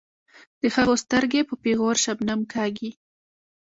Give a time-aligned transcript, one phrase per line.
[0.61, 2.91] د هغو سترګې په پیغور شبنم کاږي.